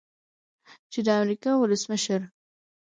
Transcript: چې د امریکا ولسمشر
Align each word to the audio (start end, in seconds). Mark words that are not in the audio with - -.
چې 0.91 0.99
د 1.05 1.07
امریکا 1.21 1.51
ولسمشر 1.57 2.21